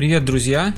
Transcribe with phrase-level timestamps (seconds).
[0.00, 0.72] Привет, друзья!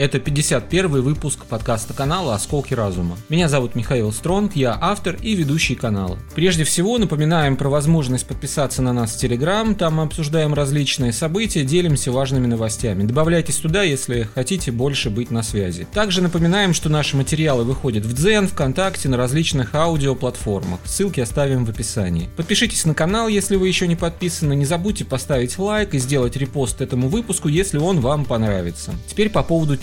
[0.00, 3.18] Это 51 выпуск подкаста канала «Осколки разума».
[3.28, 6.18] Меня зовут Михаил Стронг, я автор и ведущий канала.
[6.34, 11.64] Прежде всего, напоминаем про возможность подписаться на нас в Телеграм, там мы обсуждаем различные события,
[11.64, 13.02] делимся важными новостями.
[13.04, 15.86] Добавляйтесь туда, если хотите больше быть на связи.
[15.92, 20.80] Также напоминаем, что наши материалы выходят в Дзен, ВКонтакте, на различных аудиоплатформах.
[20.86, 22.30] Ссылки оставим в описании.
[22.38, 26.80] Подпишитесь на канал, если вы еще не подписаны, не забудьте поставить лайк и сделать репост
[26.80, 28.94] этому выпуску, если он вам понравится.
[29.06, 29.76] Теперь по поводу.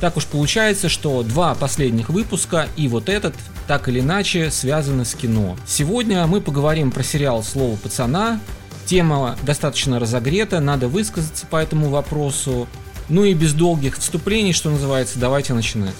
[0.00, 3.34] Так уж получается, что два последних выпуска и вот этот
[3.68, 5.56] так или иначе связаны с кино.
[5.66, 8.40] Сегодня мы поговорим про сериал «Слово пацана».
[8.86, 12.66] Тема достаточно разогрета, надо высказаться по этому вопросу.
[13.08, 15.94] Ну и без долгих вступлений, что называется, давайте начинать.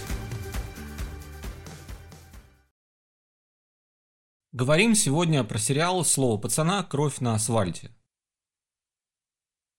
[4.53, 6.83] Говорим сегодня про сериал «Слово пацана.
[6.83, 7.91] Кровь на асфальте».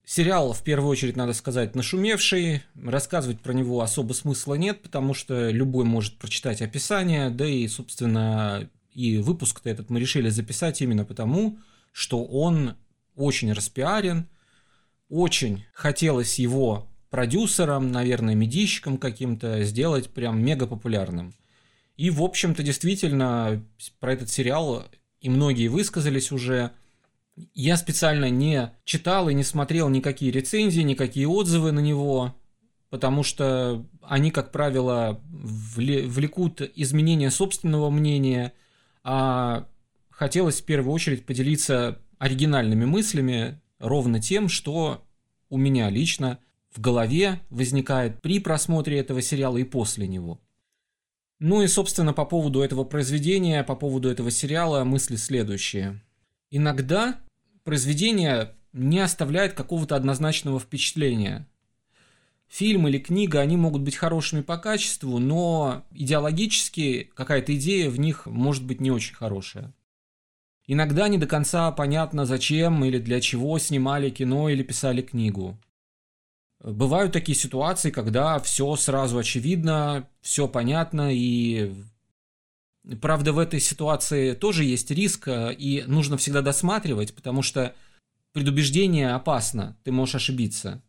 [0.06, 2.62] Сериал, в первую очередь, надо сказать, нашумевший.
[2.76, 8.70] Рассказывать про него особо смысла нет, потому что любой может прочитать описание, да и, собственно,
[8.94, 11.58] и выпуск-то этот мы решили записать именно потому,
[11.94, 12.76] что он
[13.16, 14.28] очень распиарен,
[15.08, 21.34] очень хотелось его продюсерам, наверное, медийщикам каким-то сделать прям мега популярным.
[21.96, 23.64] И, в общем-то, действительно,
[24.02, 24.84] про этот сериал
[25.22, 26.72] и многие высказались уже–
[27.54, 32.36] я специально не читал и не смотрел никакие рецензии, никакие отзывы на него,
[32.90, 38.54] потому что они, как правило, влекут изменение собственного мнения,
[39.04, 39.68] а
[40.10, 45.04] хотелось в первую очередь поделиться оригинальными мыслями, ровно тем, что
[45.50, 46.40] у меня лично
[46.72, 50.40] в голове возникает при просмотре этого сериала и после него.
[51.40, 56.00] Ну и, собственно, по поводу этого произведения, по поводу этого сериала мысли следующие–
[56.56, 57.20] Иногда
[57.64, 61.48] произведение не оставляет какого-то однозначного впечатления.
[62.48, 68.28] Фильм или книга, они могут быть хорошими по качеству, но идеологически какая-то идея в них
[68.28, 69.74] может быть не очень хорошая.
[70.66, 75.58] Иногда не до конца понятно, зачем или для чего снимали кино или писали книгу.
[76.64, 81.74] Бывают такие ситуации, когда все сразу очевидно, все понятно и
[83.02, 87.74] Правда, в этой ситуации тоже есть риск, э, и нужно всегда досматривать, потому что
[88.34, 90.82] предубеждение опасно, ты можешь ошибиться.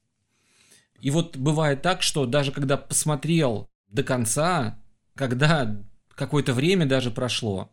[0.98, 4.80] И вот бывает так, что даже когда посмотрел до конца,
[5.14, 5.76] когда
[6.14, 7.70] какое-то время даже прошло,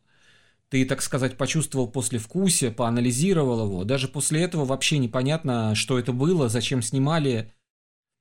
[0.70, 6.14] ты, так сказать, почувствовал после вкуса, поанализировал его, даже после этого вообще непонятно, что это
[6.14, 7.52] было, зачем снимали,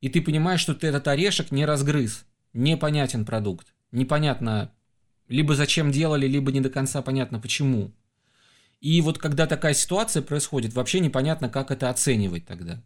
[0.01, 4.73] и ты понимаешь, что ты этот орешек не разгрыз, непонятен продукт, непонятно,
[5.31, 7.93] либо зачем делали, либо не до конца понятно почему.
[8.81, 12.83] И вот когда такая ситуация происходит, вообще непонятно, как это оценивать тогда.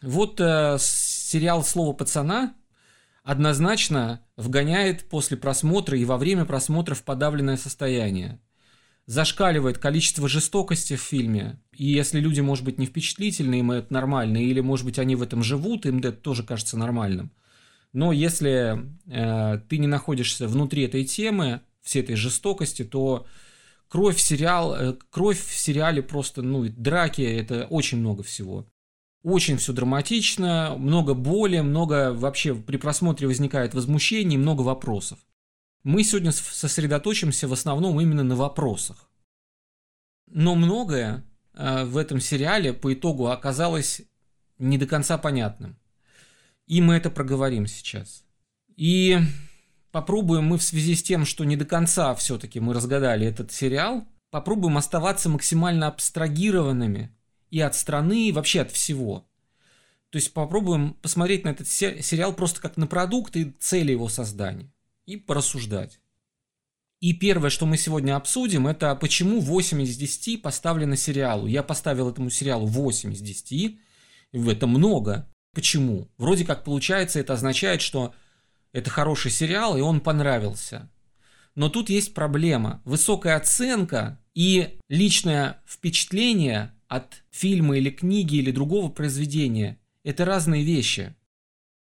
[0.00, 2.54] Вот э, сериал «Слово пацана»
[3.22, 8.40] однозначно вгоняет после просмотра и во время просмотра в подавленное состояние.
[9.06, 11.60] Зашкаливает количество жестокости в фильме.
[11.72, 15.22] И если люди, может быть, не впечатлительны, им это нормально, или, может быть, они в
[15.22, 17.32] этом живут, им это тоже кажется нормальным–
[17.92, 23.26] но если э, ты не находишься внутри этой темы, всей этой жестокости, то
[23.88, 28.66] кровь сериал, э, кровь в сериале просто, ну, драки, это очень много всего.
[29.22, 35.18] Очень все драматично, много боли, много вообще при просмотре возникает возмущений, много вопросов.
[35.84, 39.10] Мы сегодня сосредоточимся в основном именно на вопросах.
[40.28, 44.02] Но многое э, в этом сериале по итогу оказалось
[44.58, 45.76] не до конца понятным.
[46.66, 48.24] И мы это проговорим сейчас.
[48.76, 49.18] И
[49.90, 54.06] попробуем мы в связи с тем, что не до конца все-таки мы разгадали этот сериал,
[54.30, 57.14] попробуем оставаться максимально абстрагированными
[57.50, 59.28] и от страны, и вообще от всего.
[60.10, 64.72] То есть попробуем посмотреть на этот сериал просто как на продукт и цели его создания.
[65.06, 66.00] И порассуждать.
[67.00, 71.46] И первое, что мы сегодня обсудим, это почему 8 из 10 поставлено сериалу.
[71.46, 73.80] Я поставил этому сериалу 8 из 10.
[74.32, 75.31] Это много.
[75.54, 76.08] Почему?
[76.16, 78.14] Вроде как получается, это означает, что
[78.72, 80.90] это хороший сериал, и он понравился.
[81.54, 82.80] Но тут есть проблема.
[82.84, 91.14] Высокая оценка и личное впечатление от фильма или книги или другого произведения– это разные вещи.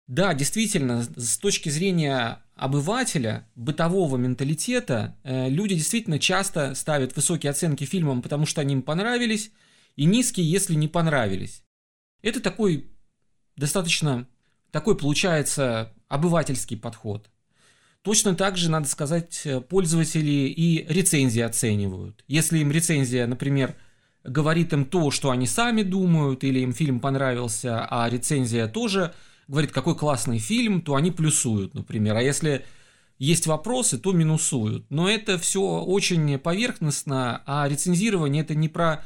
[0.08, 7.86] Да, действительно, с точки зрения обывателя, бытового менталитета, э, люди действительно часто ставят высокие оценки
[7.86, 9.52] фильмам, потому что они им понравились,
[9.96, 11.64] и низкие, если не понравились.
[12.22, 12.95] Это такой
[13.56, 14.28] достаточно
[14.72, 17.30] такой получается обывательский подход.
[18.02, 22.24] Точно так же, надо сказать, пользователи и рецензии оценивают.
[22.28, 23.76] Если им рецензия, например,
[24.24, 29.14] говорит им то, что они сами думают, или им фильм понравился, а рецензия тоже
[29.48, 32.16] говорит, какой классный фильм, то они плюсуют, например.
[32.16, 32.66] А если
[33.18, 34.86] есть вопросы, то минусуют.
[34.90, 39.04] Но это все очень поверхностно, а рецензирование это не про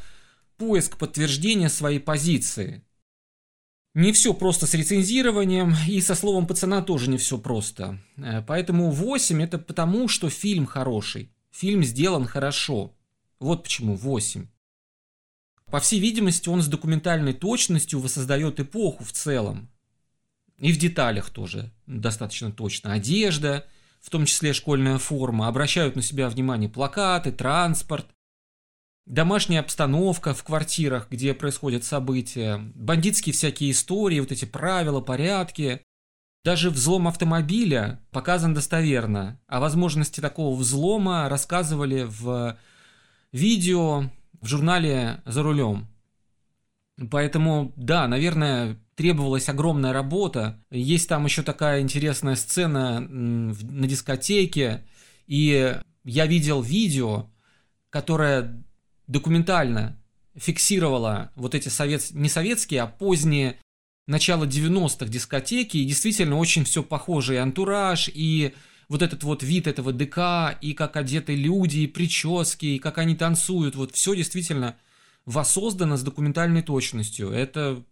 [0.58, 2.84] поиск подтверждения своей позиции.
[4.00, 8.00] Не все просто с рецензированием, и со словом пацана тоже не все просто.
[8.16, 11.34] Э, поэтому 8 это потому, что фильм хороший.
[11.52, 12.96] Фильм сделан хорошо.
[13.42, 14.48] Вот почему 8.
[15.66, 19.70] По всей видимости, он с документальной точностью воссоздает эпоху в целом.
[20.60, 22.94] И в деталях тоже достаточно точно.
[22.94, 23.66] Одежда,
[24.00, 28.06] в том числе школьная форма, обращают на себя внимание плакаты, транспорт,
[29.10, 35.82] домашняя обстановка в квартирах, где происходят события, бандитские всякие истории, вот эти правила, порядки.
[36.46, 39.42] Даже взлом автомобиля показан достоверно.
[39.48, 42.58] О возможности такого взлома рассказывали в
[43.34, 44.10] видео
[44.40, 45.90] в журнале «За рулем».
[47.12, 50.64] Поэтому, да, наверное, требовалась огромная работа.
[50.70, 54.86] Есть там еще такая интересная сцена на дискотеке,
[55.26, 57.30] и я видел видео,
[57.90, 58.64] которое
[59.10, 60.00] документально
[60.36, 62.12] фиксировало вот эти совет...
[62.12, 63.58] не советские, а поздние
[64.08, 68.54] начало 90-х дискотеки, и действительно очень все похоже, и антураж, и
[68.88, 73.16] вот этот вот вид этого ДК, и как одеты люди, и прически, и как они
[73.16, 74.78] танцуют, вот все действительно
[75.26, 77.32] воссоздано с документальной точностью.
[77.32, 77.84] Это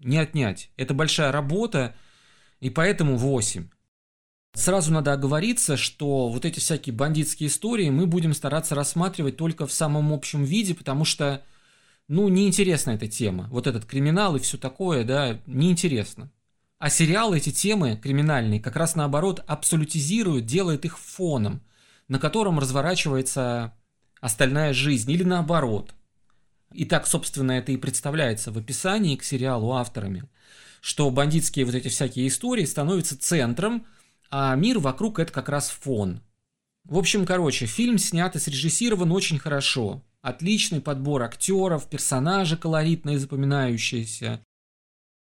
[0.00, 0.70] не отнять.
[0.76, 1.96] Это большая работа,
[2.60, 3.68] и поэтому 8.
[4.56, 9.72] Сразу надо оговориться, что вот эти всякие бандитские истории мы будем стараться рассматривать только в
[9.72, 11.44] самом общем виде, потому что,
[12.08, 13.48] ну, неинтересна эта тема.
[13.50, 16.32] Вот этот криминал и все такое, да, неинтересно.
[16.78, 21.60] А сериалы эти темы криминальные как раз наоборот абсолютизируют, делают их фоном,
[22.08, 23.74] на котором разворачивается
[24.22, 25.94] остальная жизнь, или наоборот.
[26.72, 30.24] И так, собственно, это и представляется в описании к сериалу авторами,
[30.80, 33.86] что бандитские вот эти всякие истории становятся центром,
[34.30, 36.20] а мир вокруг это как раз фон.
[36.84, 40.02] В общем, короче, фильм снят и срежиссирован очень хорошо.
[40.22, 44.40] Отличный подбор актеров, персонажи колоритные, запоминающиеся.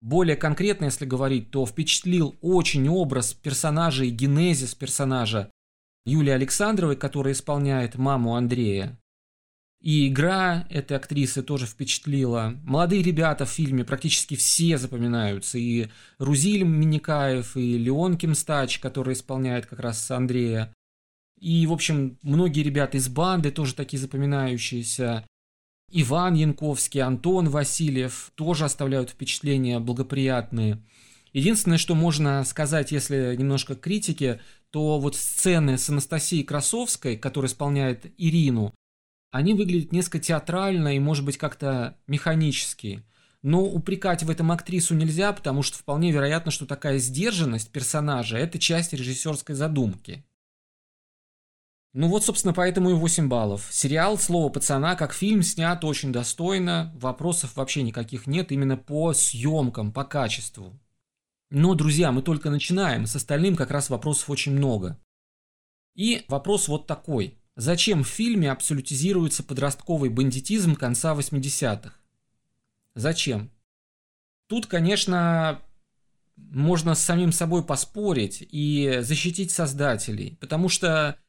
[0.01, 5.50] Более конкретно, если говорить, то впечатлил очень образ персонажа и генезис персонажа
[6.06, 9.00] Юлии Александровой, которая исполняет маму Андрея.
[9.83, 12.57] И игра этой актрисы тоже впечатлила.
[12.63, 15.57] Молодые ребята в фильме практически все запоминаются.
[15.57, 15.89] И
[16.19, 20.74] Рузиль Миникаев, и Леон Кимстач, который исполняет как раз Андрея.
[21.38, 25.27] И, в общем, многие ребята из банды тоже такие запоминающиеся.
[25.91, 30.81] Иван Янковский, Антон Васильев тоже оставляют впечатления благоприятные.
[31.33, 34.39] Единственное, что можно сказать, если немножко критики,
[34.69, 38.74] то вот сцены с Анастасией Красовской, которая исполняет Ирину,
[39.33, 43.03] они выглядят несколько театрально и, может быть, как-то механически.
[43.41, 48.59] Но упрекать в этом актрису нельзя, потому что вполне вероятно, что такая сдержанность персонажа– это
[48.59, 50.24] часть режиссерской задумки.
[51.94, 53.68] Ну вот, собственно, поэтому и 8 баллов.
[53.71, 59.91] Сериал «Слово пацана» как фильм снят очень достойно, вопросов вообще никаких нет именно по съемкам,
[59.91, 60.80] по качеству.
[61.50, 65.02] Но, друзья, мы только начинаем, с остальным как раз вопросов очень много.
[65.95, 71.94] И вопрос вот такой– Зачем в фильме абсолютизируется подростковый бандитизм конца 80-х?
[72.95, 73.52] Зачем?
[74.48, 75.62] Тут, конечно,
[76.36, 81.19] можно с самим собой поспорить и защитить создателей, потому что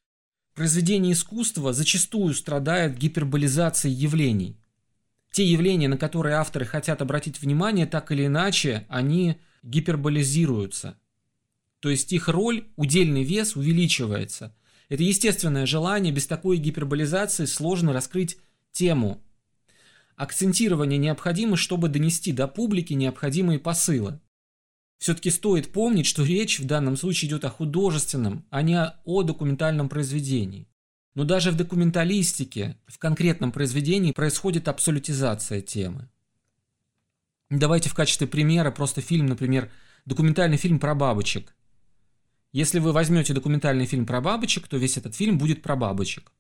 [0.55, 4.59] произведение искусства зачастую страдает гиперболизацией явлений.
[5.31, 10.99] Те явления, на которые авторы хотят обратить внимание, так или иначе, они гиперболизируются.
[11.81, 14.57] То есть их роль, удельный вес увеличивается–
[14.95, 18.39] это естественное желание, без такой гиперболизации сложно раскрыть
[18.71, 19.21] тему.
[20.17, 24.21] Акцентирование необходимо, чтобы донести до публики необходимые посылы.
[24.99, 29.89] Все-таки стоит помнить, что речь в данном случае идет о художественном, а не о документальном
[29.89, 30.69] произведении.
[31.15, 36.09] Но даже в документалистике, в конкретном произведении происходит абсолютизация темы.
[37.51, 39.71] Давайте в качестве примера просто фильм, например,
[40.07, 41.55] документальный фильм про бабочек.
[42.55, 46.31] Если вы возьмете документальный фильм про бабочек, то весь этот фильм будет про бабочек.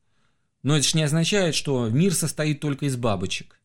[0.63, 3.61] Но это же не означает, что мир состоит только из бабочек.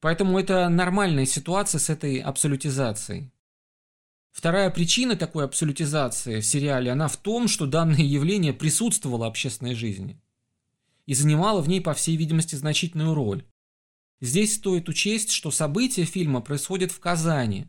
[0.00, 3.32] Поэтому это нормальная ситуация с этой абсолютизацией.
[4.30, 9.74] Вторая причина такой абсолютизации в сериале, она в том, что данное явление присутствовало в общественной
[9.74, 10.20] жизни
[11.06, 13.46] и занимало в ней, по всей видимости, значительную роль.
[14.20, 17.68] Здесь стоит учесть, что события фильма происходят в Казани,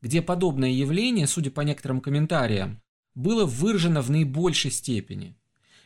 [0.00, 2.80] где подобное явление, судя по некоторым комментариям,
[3.14, 5.36] было выражено в наибольшей степени.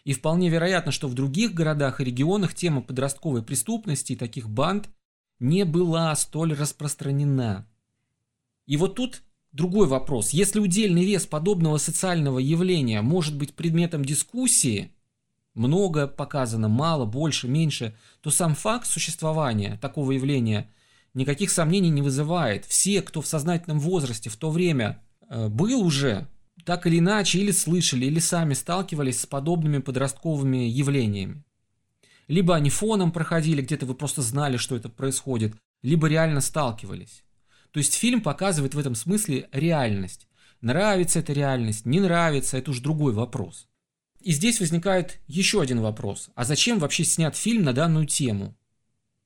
[0.05, 4.91] И вполне вероятно, что в других городах и регионах тема подростковой преступности и таких банд
[5.39, 7.67] не была столь распространена.
[8.67, 10.31] И вот тут другой вопрос.
[10.31, 14.91] Если удельный вес подобного социального явления может быть предметом дискуссии,
[15.55, 20.71] много показано, мало, больше, меньше, то сам факт существования такого явления
[21.15, 22.65] никаких сомнений не вызывает.
[22.65, 26.29] Все, кто в сознательном возрасте в то время э, был уже,
[26.65, 31.45] так или иначе, или слышали, или сами сталкивались с подобными подростковыми явлениями.
[32.29, 37.23] Либо они фоном проходили, где-то вы просто знали, что это происходит, либо реально сталкивались.
[37.71, 40.27] То есть фильм показывает в этом смысле реальность.
[40.61, 43.69] Нравится эта реальность, не нравится, это уж другой вопрос.
[44.21, 46.31] И здесь возникает еще один вопрос.
[46.35, 48.57] А зачем вообще снят фильм на данную тему?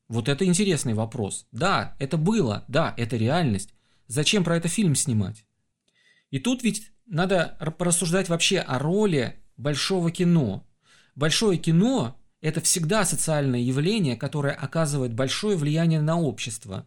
[0.08, 1.46] Вот это интересный вопрос.
[1.52, 3.74] Да, это было, да, это реальность.
[4.08, 5.44] Зачем про это фильм снимать?
[6.30, 10.66] И тут ведь надо порассуждать вообще о роли большого кино.
[11.14, 16.86] Большое кино– это всегда социальное явление, которое оказывает большое влияние на общество.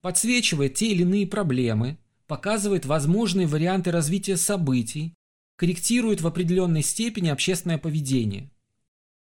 [0.00, 5.14] Подсвечивает те или иные проблемы, показывает возможные варианты развития событий,
[5.56, 8.50] корректирует в определенной степени общественное поведение.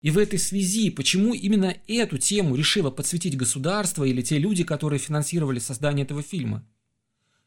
[0.01, 4.99] И в этой связи, почему именно эту тему решило подсветить государство или те люди, которые
[4.99, 6.67] финансировали создание этого фильма?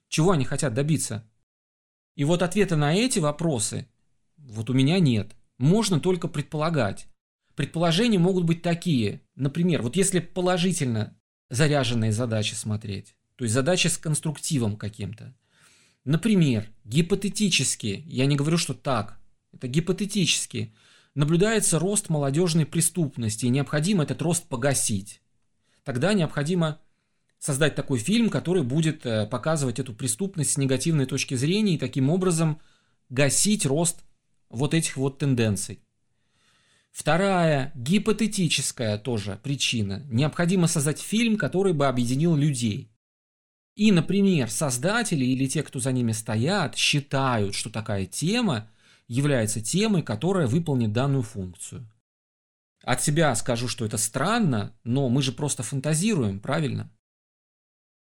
[0.08, 1.28] Чего они хотят добиться?
[2.18, 3.88] И вот ответа на эти вопросы
[4.36, 5.34] вот у меня нет.
[5.56, 7.08] Можно только предполагать.
[7.54, 9.22] Предположения могут быть такие.
[9.36, 11.16] Например, вот если положительно
[11.48, 15.34] заряженные задачи смотреть, то есть задачи с конструктивом каким-то–
[16.08, 19.18] Например, гипотетически, я не говорю, что так,
[19.52, 20.72] это гипотетически,
[21.14, 25.20] наблюдается рост молодежной преступности, и необходимо этот рост погасить.
[25.84, 26.80] Тогда необходимо
[27.38, 32.10] создать такой фильм, который будет э, показывать эту преступность с негативной точки зрения и таким
[32.10, 32.60] образом
[33.08, 34.02] гасить рост
[34.50, 35.80] вот этих вот тенденций.
[36.90, 40.02] Вторая, гипотетическая тоже причина.
[40.10, 42.90] Необходимо создать фильм, который бы объединил людей.
[43.76, 48.68] И, например, создатели или те, кто за ними стоят, считают, что такая тема
[49.06, 51.88] является темой, которая выполнит данную функцию.
[52.82, 56.90] От себя скажу, что это странно, но мы же просто фантазируем, правильно?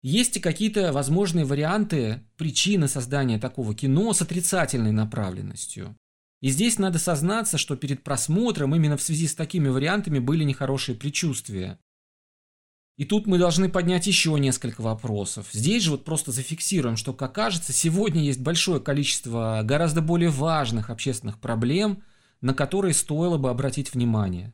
[0.04, 5.96] Есть и какие-то возможные варианты причины создания такого кино с отрицательной направленностью.
[6.42, 10.98] И здесь надо сознаться, что перед просмотром именно в связи с такими вариантами были нехорошие
[10.98, 11.80] предчувствия.
[12.98, 15.48] И тут мы должны поднять еще несколько вопросов.
[15.54, 20.90] Здесь же вот просто зафиксируем, что, как кажется, сегодня есть большое количество гораздо более важных
[20.90, 22.04] общественных проблем,
[22.42, 24.54] на которые стоило бы обратить внимание.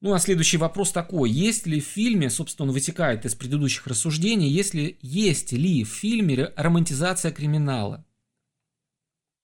[0.00, 1.30] Ну а следующий вопрос такой.
[1.30, 6.52] Есть ли в фильме, собственно, он вытекает из предыдущих рассуждений, если, есть ли в фильме
[6.56, 8.04] романтизация криминала?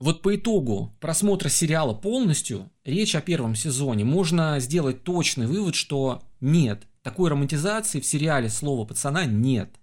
[0.01, 6.23] Вот по итогу просмотра сериала полностью, речь о первом сезоне, можно сделать точный вывод, что
[6.41, 9.79] нет, такой романтизации в сериале «Слово пацана» нет.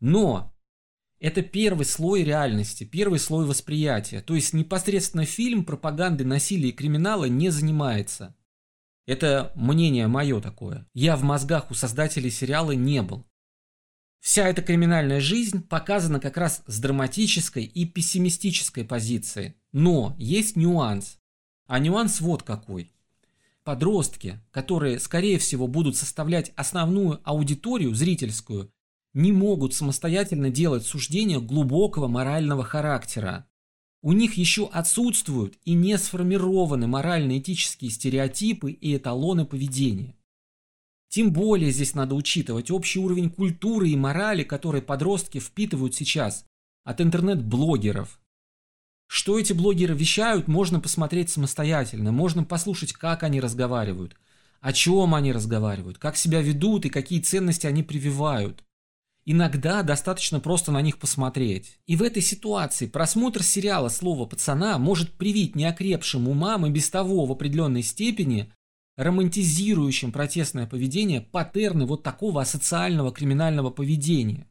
[0.00, 0.54] Но
[1.20, 4.20] это первый слой реальности, первый слой восприятия.
[4.20, 8.36] То есть непосредственно фильм пропаганды насилия и криминала не занимается.
[9.08, 10.86] Это мнение мое такое.
[10.92, 13.24] Я в мозгах у создателей сериала не был.
[14.20, 19.54] Вся эта криминальная жизнь показана как раз с драматической и пессимистической позиции.
[19.72, 21.18] Но есть нюанс.
[21.66, 22.92] А нюанс вот какой
[23.64, 28.70] подростки, которые, скорее всего, будут составлять основную аудиторию зрительскую,
[29.14, 33.47] не могут самостоятельно делать суждения глубокого морального характера.
[34.00, 40.14] У них еще отсутствуют и не сформированы морально-этические стереотипы и эталоны поведения.
[41.08, 46.44] Тем более здесь надо учитывать общий уровень культуры и морали, который подростки впитывают сейчас
[46.84, 48.20] от интернет-блогеров,
[49.08, 54.14] что эти блогеры вещают, можно посмотреть самостоятельно, можно послушать, как они разговаривают,
[54.60, 58.64] о чем они разговаривают, как себя ведут и какие ценности они прививают.
[59.30, 61.78] Иногда достаточно просто на них посмотреть.
[61.86, 67.26] И в этой ситуации просмотр сериала «Слово пацана» может привить неокрепшим умам и без того
[67.26, 68.50] в определенной степени
[68.96, 74.48] романтизирующим протестное поведение паттерны вот такого асоциального криминального поведения.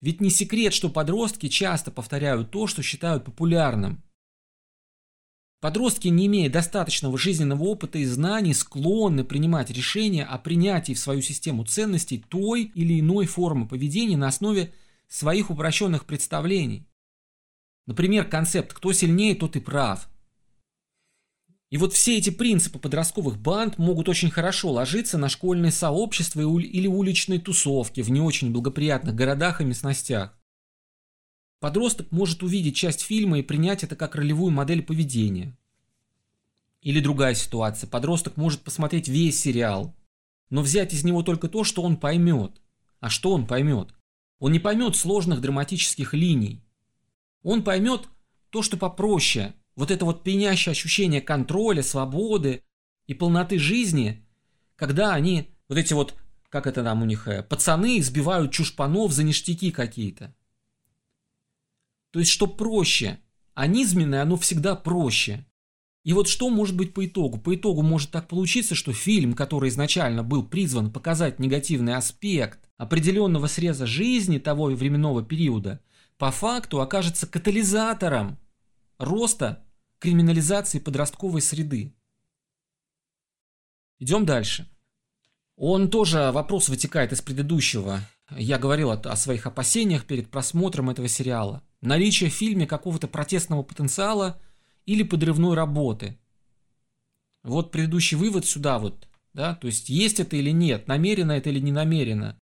[0.00, 4.02] Ведь не секрет, что подростки часто повторяют то, что считают популярным.
[5.60, 11.22] Подростки, не имея достаточного жизненного опыта и знаний, склонны принимать решения о принятии в свою
[11.22, 14.74] систему ценностей той или иной формы поведения на основе
[15.08, 16.86] своих упрощенных представлений.
[17.86, 20.08] Например, концепт «кто сильнее, тот и прав»,
[21.70, 26.86] и вот все эти принципы подростковых банд могут очень хорошо ложиться на школьные сообщества или
[26.86, 30.38] уличные тусовки в не очень благоприятных городах и местностях.
[31.66, 35.58] Подросток может увидеть часть фильма и принять это как ролевую модель поведения.
[36.80, 37.90] Или другая ситуация.
[37.90, 39.92] Подросток может посмотреть весь сериал,
[40.48, 42.52] но взять из него только то, что он поймет.
[43.00, 43.88] А что он поймет?
[44.38, 46.62] Он не поймет сложных драматических линий.
[47.42, 48.02] он поймет
[48.50, 49.52] то, что попроще.
[49.74, 52.62] Вот это вот пенящее ощущение контроля, свободы
[53.08, 54.24] и полноты жизни,
[54.76, 56.14] когда они, вот эти вот,
[56.48, 60.32] как это там у них, э, пацаны избивают чушпанов за ништяки какие-то.
[62.10, 63.20] То есть, что проще.
[63.54, 65.46] А низменное, оно всегда проще.
[66.06, 67.38] И вот что может быть по итогу?
[67.38, 73.48] По итогу может так получиться, что фильм, который изначально был призван показать негативный аспект определенного
[73.48, 75.80] среза жизни того временного периода,
[76.16, 78.38] по факту окажется катализатором
[78.98, 79.64] роста
[79.98, 81.92] криминализации подростковой среды.
[83.98, 84.68] Идем дальше.
[85.56, 88.00] Он тоже, вопрос вытекает из предыдущего.
[88.30, 91.62] Я говорил о, о своих опасениях перед просмотром этого сериала.
[91.80, 94.40] Наличие в фильме какого-то протестного потенциала
[94.86, 96.18] или подрывной работы.
[97.42, 101.60] Вот предыдущий вывод сюда вот, да, то есть есть это или нет, намеренно это или
[101.60, 102.38] не намеренно.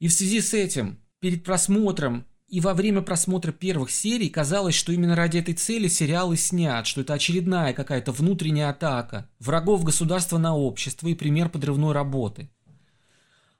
[0.00, 4.90] И в связи с этим, перед просмотром и во время просмотра первых серий казалось, что
[4.90, 10.38] именно ради этой цели сериал и снят, что это очередная какая-то внутренняя атака врагов государства
[10.38, 12.50] на общество и пример подрывной работы.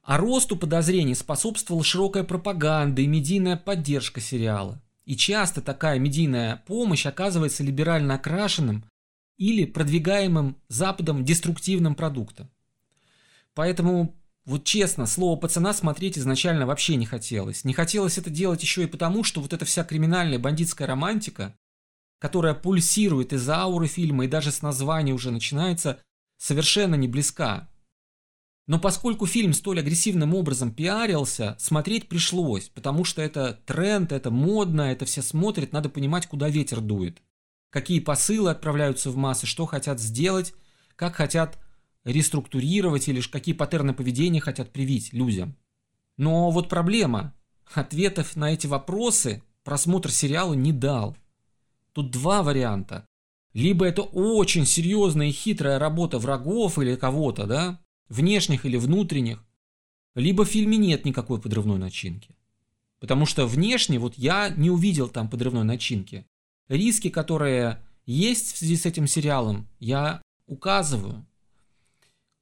[0.03, 4.81] А росту подозрений способствовала широкая пропаганда и медийная поддержка сериала.
[5.09, 8.85] И часто такая медийная помощь оказывается либерально окрашенным
[9.39, 12.51] или продвигаемым Западом деструктивным продуктом.
[13.55, 17.65] Поэтому, вот честно, слово пацана смотреть изначально вообще не хотелось.
[17.65, 21.57] Не хотелось это делать еще и потому, что вот эта вся криминальная бандитская романтика,
[22.19, 26.03] которая пульсирует из ауры фильма и даже с названия уже начинается,
[26.37, 27.71] совершенно не близка.
[28.69, 34.83] Но поскольку фильм столь агрессивным образом пиарился, смотреть пришлось, потому что это тренд, это модно,
[34.83, 37.23] это все смотрят, надо понимать, куда ветер дует.
[37.71, 40.53] Какие посылы отправляются в массы, что хотят сделать,
[40.97, 41.59] как хотят
[42.05, 45.57] реструктурировать или какие паттерны поведения хотят привить людям.
[46.19, 47.35] Но вот проблема.
[47.73, 51.17] Ответов на эти вопросы просмотр сериала не дал.
[51.95, 53.07] Тут два варианта.
[53.55, 59.45] Либо это очень серьезная и хитрая работа врагов или кого-то, да, внешних или внутренних,
[60.15, 62.35] либо в фильме нет никакой подрывной начинки.
[63.01, 66.27] Потому что внешне вот я не увидел там подрывной начинки.
[66.69, 71.25] Риски, которые есть в связи с этим сериалом, я указываю.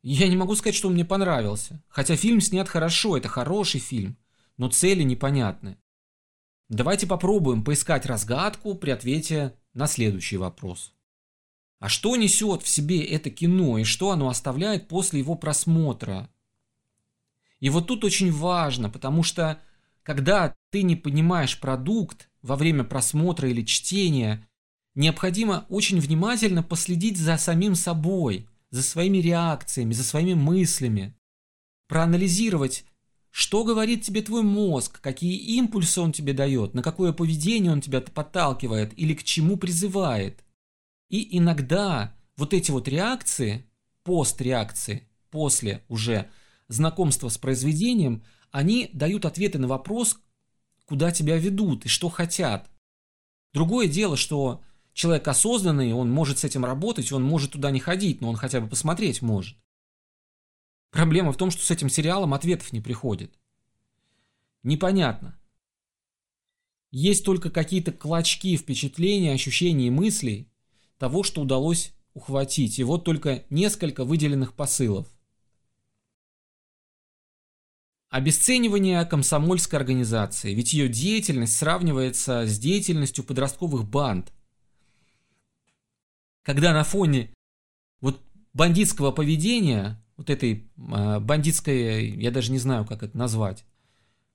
[0.03, 1.83] Я не могу сказать, что он мне понравился.
[1.89, 4.17] Хотя фильм снят хорошо, это хороший фильм,
[4.57, 5.77] но цели непонятны.
[6.69, 10.96] Давайте попробуем поискать разгадку при ответе на следующий вопрос.
[11.79, 16.31] А что несет в себе это кино и что оно оставляет после его просмотра?
[17.61, 19.61] И вот тут очень важно, потому что
[20.03, 24.47] когда ты не понимаешь продукт во время просмотра или чтения,
[24.95, 31.15] необходимо очень внимательно последить за самим собой, за своими реакциями, за своими мыслями,
[31.89, 32.85] проанализировать,
[33.31, 38.01] что говорит тебе твой мозг, какие импульсы он тебе дает, на какое поведение он тебя
[38.01, 40.43] подталкивает или к чему призывает.
[41.09, 43.67] И иногда вот эти вот реакции,
[44.03, 46.31] постреакции, после уже
[46.69, 50.19] знакомства с произведением, они дают ответы на вопрос,
[50.85, 52.71] куда тебя ведут и что хотят.
[53.53, 58.21] Другое дело, что человек осознанный, он может с этим работать, он может туда не ходить,
[58.21, 59.57] но он хотя бы посмотреть может.
[60.91, 63.39] Проблема в том, что с этим сериалом ответов не приходит.
[64.63, 65.39] Непонятно.
[66.91, 70.51] Есть только какие-то клочки впечатлений, ощущений и мыслей,
[70.99, 72.79] того, что удалось ухватить.
[72.79, 75.07] И вот только несколько выделенных посылов.
[78.09, 84.33] Обесценивание комсомольской организации, ведь ее деятельность сравнивается с деятельностью подростковых банд.
[86.43, 87.35] Когда на фоне
[88.01, 88.23] вот
[88.55, 93.65] бандитского поведения, вот этой э, бандитской, я даже не знаю, как это назвать,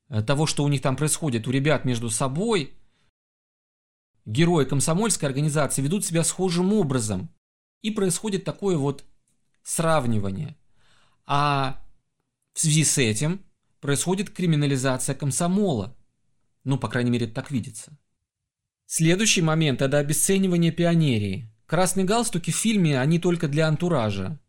[0.10, 2.74] э, того, что у них там происходит у ребят между собой,
[4.26, 7.30] герои комсомольской организации ведут себя схожим образом.
[7.82, 9.04] И происходит такое вот
[9.64, 10.56] сравнивание.
[11.26, 11.84] А
[12.54, 13.44] в связи с этим
[13.80, 15.98] происходит криминализация комсомола.
[16.64, 17.98] Ну, по крайней мере, так видится.
[18.86, 21.50] Следующий момент– это обесценивание пионерии.
[21.66, 24.40] Красные галстуки в фильме, они только для антуража.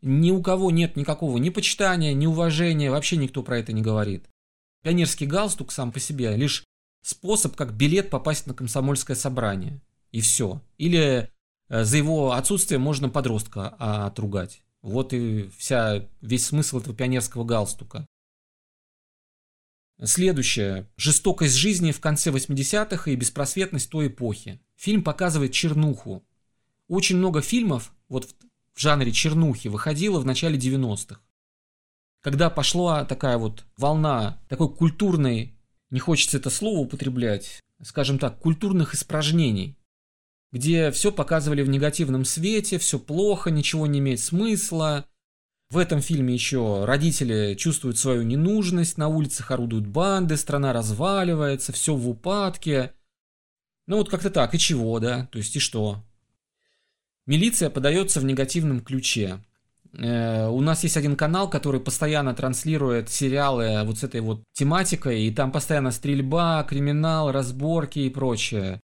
[0.00, 4.28] Ни у кого нет никакого ни почитания, ни уважения, вообще никто про это не говорит.
[4.82, 6.64] Пионерский галстук сам по себе лишь
[7.02, 9.80] способ, как билет попасть на комсомольское собрание.
[10.10, 10.62] И все.
[10.78, 11.30] Или
[11.68, 14.62] э, за его отсутствие можно подростка а, отругать.
[14.82, 18.06] Вот и вся, весь смысл этого пионерского галстука.
[20.02, 20.90] Следующее.
[20.96, 24.60] Жестокость жизни в конце 80-х и беспросветность той эпохи.
[24.76, 26.24] Фильм показывает чернуху.
[26.88, 28.34] Очень много фильмов вот
[28.74, 31.20] в жанре чернухи выходило в начале 90-х.
[32.20, 35.56] Когда пошла такая вот волна такой культурной
[35.92, 39.76] не хочется это слово употреблять, скажем так, культурных испражнений,
[40.50, 45.06] где все показывали в негативном свете, все плохо, ничего не имеет смысла.
[45.68, 51.94] В этом фильме еще родители чувствуют свою ненужность, на улицах орудуют банды, страна разваливается, все
[51.94, 52.92] в упадке.
[53.86, 55.26] Ну вот как-то так, и чего, да?
[55.26, 56.02] То есть и что?
[57.26, 59.44] Милиция подается в негативном ключе.
[59.98, 65.22] Э, у нас есть один канал, который постоянно транслирует сериалы вот с этой вот тематикой,
[65.22, 68.80] и там постоянно стрельба, криминал, разборки и прочее.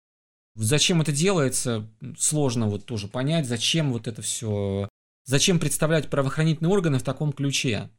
[0.55, 4.89] Зачем это делается, сложно вот тоже понять, зачем вот это все,
[5.23, 7.89] зачем представлять правоохранительные органы в таком ключе.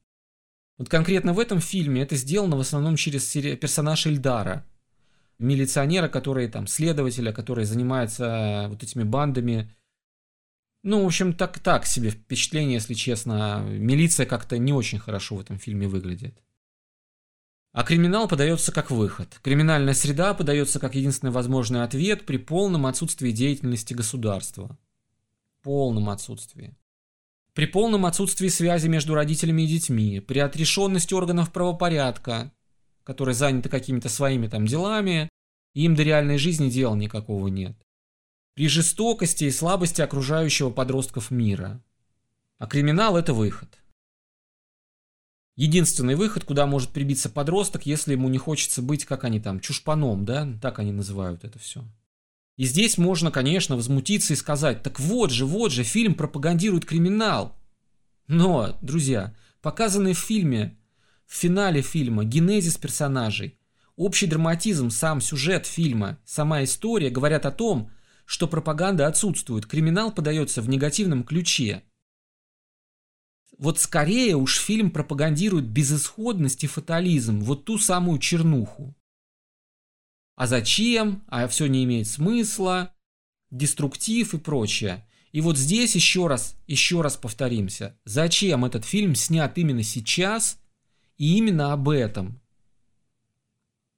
[0.77, 4.65] Вот конкретно в этом фильме это сделано в основном через персонажа Ильдара,
[5.39, 9.73] милиционера, который там, следователя, который занимается вот этими бандами,
[10.83, 13.65] ну, в общем, так, так себе впечатление, если честно.
[13.69, 16.39] Милиция как-то не очень хорошо в этом фильме выглядит.
[17.73, 19.39] А криминал подается как выход.
[19.43, 24.79] Криминальная среда подается как единственный возможный ответ при полном отсутствии деятельности государства.
[25.63, 26.77] Полном отсутствии.
[27.55, 32.53] При полном отсутствии связи между родителями и детьми, при отрешенности органов правопорядка,
[33.03, 35.29] которые заняты какими-то своими там делами,
[35.75, 37.77] им до реальной жизни дела никакого нет
[38.59, 41.81] при жестокости и слабости окружающего подростков мира.
[42.59, 43.69] А криминал– это выход.
[45.55, 50.25] Единственный выход, куда может прибиться подросток, если ему не хочется быть, как они там, чушпаном,
[50.25, 51.85] да, так они называют это все.
[52.57, 57.57] И здесь можно, конечно, возмутиться и сказать, так вот же, вот же, фильм пропагандирует криминал.
[58.27, 60.77] Но, друзья, показанный в фильме,
[61.29, 63.57] в финале фильма, генезис персонажей,
[63.95, 67.93] общий драматизм, сам сюжет фильма, сама история говорят о том,
[68.29, 71.83] что пропаганда отсутствует, криминал подается в негативном ключе.
[73.57, 78.95] Вот скорее уж фильм пропагандирует безысходность и фатализм, вот ту самую чернуху.
[80.35, 81.25] А зачем?
[81.29, 82.95] А все не имеет смысла,
[83.51, 85.09] деструктив и прочее.
[85.33, 87.99] И вот здесь еще раз, еще раз повторимся.
[88.05, 90.61] Зачем этот фильм снят именно сейчас
[91.17, 92.43] и именно об этом?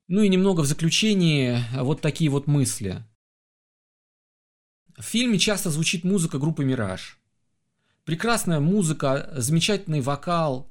[0.07, 3.05] Ну и немного в заключении вот такие вот мысли.
[5.01, 7.19] В фильме часто звучит музыка группы «Мираж».
[8.05, 10.71] Прекрасная музыка, замечательный вокал.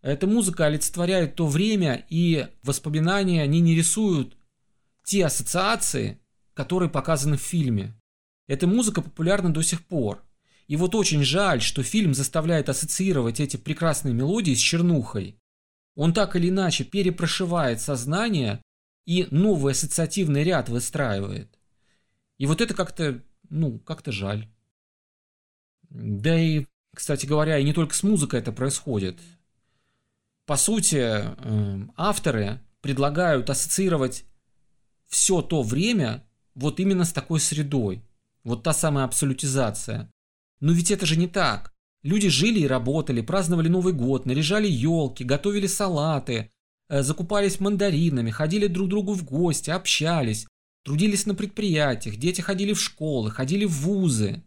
[0.00, 4.34] Эта музыка олицетворяет то время, и воспоминания, они не рисуют
[5.04, 6.18] те ассоциации,
[6.54, 7.94] которые показаны в фильме.
[8.46, 10.22] Эта музыка популярна до сих пор.
[10.68, 15.38] И вот очень жаль, что фильм заставляет ассоциировать эти прекрасные мелодии с чернухой.
[15.94, 18.62] Он так или иначе перепрошивает сознание
[19.04, 21.58] и новый ассоциативный ряд выстраивает.
[22.38, 24.48] И вот это как-то ну, как-то жаль.
[25.90, 29.18] Да и, кстати говоря, и не только с музыкой это происходит.
[30.46, 34.24] По сути, эм, авторы предлагают ассоциировать
[35.08, 38.02] все то время вот именно с такой средой.
[38.44, 40.10] Вот та самая абсолютизация.
[40.60, 41.74] Но ведь это же не так.
[42.02, 46.52] Люди жили и работали, праздновали Новый год, наряжали елки, готовили салаты,
[46.88, 50.46] э, закупались мандаринами, ходили друг к другу в гости, общались,
[50.86, 54.44] трудились на предприятиях, дети ходили в школы, ходили в вузы.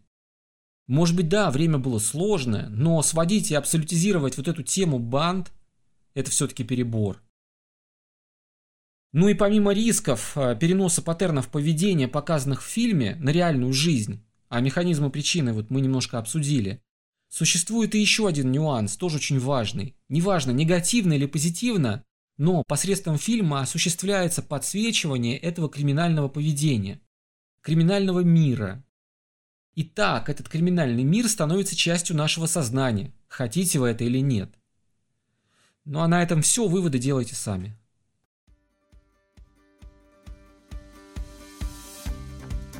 [0.86, 5.52] Может быть, да, время было сложное, но сводить и абсолютизировать вот эту тему банд–
[6.14, 7.22] это все-таки перебор.
[9.12, 14.60] Ну и помимо рисков а, переноса паттернов поведения, показанных в фильме, на реальную жизнь, а
[14.60, 16.80] механизмы причины вот мы немножко обсудили,
[17.28, 19.94] существует и еще один нюанс, тоже очень важный.
[20.08, 22.02] Неважно, негативно или позитивно,
[22.40, 26.98] но посредством фильма осуществляется подсвечивание этого криминального поведения,
[27.60, 28.82] криминального мира.
[29.74, 34.54] И так этот криминальный мир становится частью нашего сознания, хотите вы это или нет.
[35.84, 37.78] Ну а на этом все, выводы делайте сами.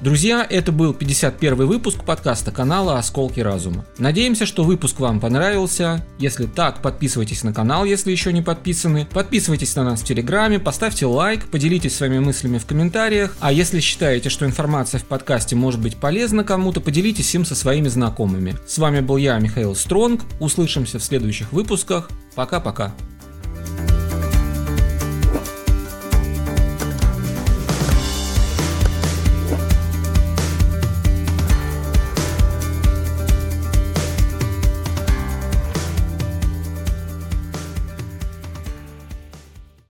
[0.02, 3.84] Друзья, это был 51 выпуск подкаста канала «Осколки разума».
[3.98, 6.06] Надеемся, что выпуск вам понравился.
[6.18, 9.06] Если так, подписывайтесь на канал, если еще не подписаны.
[9.12, 13.36] Подписывайтесь на нас в Телеграме, поставьте лайк, поделитесь своими мыслями в комментариях.
[13.40, 17.88] А если считаете, что информация в подкасте может быть полезна кому-то, поделитесь им со своими
[17.88, 18.56] знакомыми.
[18.66, 20.22] С вами был я, Михаил Стронг.
[20.40, 22.08] Услышимся в следующих выпусках.
[22.34, 22.94] Пока-пока.